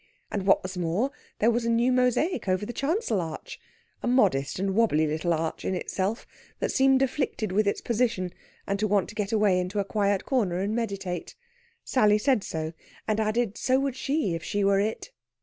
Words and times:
And, 0.31 0.47
what 0.47 0.63
was 0.63 0.79
more, 0.79 1.11
there 1.37 1.51
was 1.51 1.63
a 1.63 1.69
new 1.69 1.91
mosaic 1.91 2.47
over 2.49 2.65
the 2.65 2.73
chancel 2.73 3.21
arch 3.21 3.59
a 4.01 4.07
modest 4.07 4.57
and 4.57 4.73
wobbly 4.73 5.05
little 5.05 5.31
arch 5.31 5.63
in 5.63 5.75
itself, 5.75 6.25
that 6.57 6.71
seemed 6.71 7.03
afflicted 7.03 7.51
with 7.51 7.67
its 7.67 7.81
position, 7.81 8.33
and 8.65 8.79
to 8.79 8.87
want 8.87 9.09
to 9.09 9.15
get 9.15 9.31
away 9.31 9.59
into 9.59 9.77
a 9.77 9.85
quiet 9.85 10.25
corner 10.25 10.57
and 10.57 10.75
meditate. 10.75 11.35
Sally 11.83 12.17
said 12.17 12.43
so, 12.43 12.73
and 13.07 13.19
added 13.19 13.59
so 13.59 13.79
should 13.85 13.95
she, 13.95 14.33
if 14.33 14.43
she 14.43 14.63
were 14.63 14.79
it. 14.79 15.11